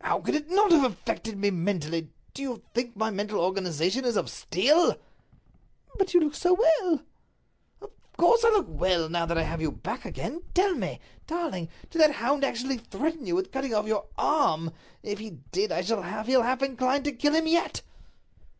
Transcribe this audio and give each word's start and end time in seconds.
"How 0.00 0.20
could 0.20 0.36
it 0.36 0.48
not 0.48 0.70
have 0.70 0.84
affected 0.84 1.36
me 1.36 1.50
mentally? 1.50 2.10
Do 2.34 2.42
you 2.42 2.62
think 2.72 2.92
that 2.92 2.98
my 3.00 3.10
mental 3.10 3.40
organization 3.40 4.04
is 4.04 4.16
of 4.16 4.30
steel?" 4.30 4.94
"But 5.98 6.14
you 6.14 6.20
look 6.20 6.36
so 6.36 6.52
well." 6.54 7.00
"Of 7.82 7.90
course 8.16 8.44
I 8.44 8.50
look 8.50 8.66
well, 8.68 9.08
now 9.08 9.26
that 9.26 9.36
I 9.36 9.42
have 9.42 9.60
you 9.60 9.72
back 9.72 10.04
again. 10.04 10.42
Tell 10.54 10.76
me, 10.76 11.00
darling, 11.26 11.68
did 11.90 12.00
that 12.00 12.12
hound 12.12 12.44
actually 12.44 12.76
threaten 12.78 13.26
you 13.26 13.34
with 13.34 13.50
cutting 13.50 13.74
off 13.74 13.86
your 13.88 14.06
arm? 14.16 14.70
If 15.02 15.18
he 15.18 15.30
did, 15.50 15.72
I 15.72 15.80
shall 15.82 16.04
feel 16.22 16.42
half 16.42 16.62
inclined 16.62 17.02
to 17.06 17.10
kill 17.12 17.34
him 17.34 17.48
yet." 17.48 17.82